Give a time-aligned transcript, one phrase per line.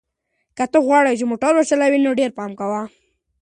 [0.57, 2.81] که ته غواړې چې موټر وچلوې نو ډېر پام کوه.